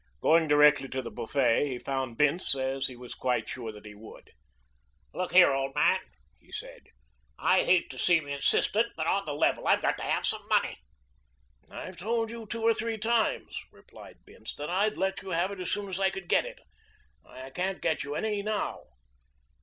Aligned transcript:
Going 0.19 0.47
directly 0.47 0.87
to 0.89 1.03
the 1.03 1.11
buffet, 1.11 1.67
he 1.67 1.77
found 1.77 2.17
Bince, 2.17 2.55
as 2.55 2.87
he 2.87 2.95
was 2.95 3.13
quite 3.13 3.47
sure 3.47 3.71
that 3.71 3.85
he 3.85 3.93
would. 3.93 4.31
"Look 5.13 5.31
here, 5.31 5.51
old 5.53 5.75
man," 5.75 5.99
he 6.39 6.51
said, 6.51 6.85
"I 7.37 7.65
hate 7.65 7.91
to 7.91 7.99
seem 7.99 8.27
insistent, 8.27 8.93
but, 8.97 9.05
on 9.05 9.25
the 9.25 9.35
level, 9.35 9.67
I've 9.67 9.79
got 9.83 9.99
to 9.99 10.03
have 10.03 10.25
some 10.25 10.41
money." 10.47 10.79
"I've 11.69 11.97
told 11.97 12.31
you 12.31 12.47
two 12.47 12.63
or 12.63 12.73
three 12.73 12.97
times,"' 12.97 13.59
replied 13.71 14.25
Bince, 14.25 14.55
"that 14.55 14.71
I'd 14.71 14.97
let 14.97 15.21
you 15.21 15.29
have 15.29 15.51
it 15.51 15.59
as 15.59 15.69
soon 15.69 15.87
as 15.87 15.99
I 15.99 16.09
could 16.09 16.27
get 16.27 16.45
it. 16.45 16.57
I 17.23 17.51
can't 17.51 17.79
get 17.79 18.03
you 18.03 18.15
any 18.15 18.41
now." 18.41 18.81